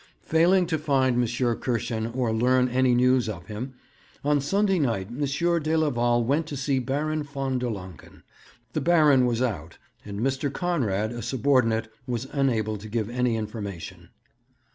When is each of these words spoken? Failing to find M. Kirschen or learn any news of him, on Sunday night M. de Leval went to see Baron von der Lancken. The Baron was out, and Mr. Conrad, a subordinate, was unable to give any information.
Failing 0.23 0.65
to 0.65 0.79
find 0.79 1.13
M. 1.15 1.21
Kirschen 1.57 2.07
or 2.15 2.33
learn 2.33 2.67
any 2.69 2.95
news 2.95 3.29
of 3.29 3.45
him, 3.45 3.75
on 4.25 4.41
Sunday 4.41 4.79
night 4.79 5.09
M. 5.09 5.19
de 5.61 5.77
Leval 5.77 6.23
went 6.23 6.47
to 6.47 6.57
see 6.57 6.79
Baron 6.79 7.21
von 7.21 7.59
der 7.59 7.69
Lancken. 7.69 8.23
The 8.73 8.81
Baron 8.81 9.27
was 9.27 9.43
out, 9.43 9.77
and 10.03 10.19
Mr. 10.19 10.51
Conrad, 10.51 11.11
a 11.11 11.21
subordinate, 11.21 11.87
was 12.07 12.25
unable 12.31 12.79
to 12.79 12.89
give 12.89 13.11
any 13.11 13.35
information. 13.35 14.09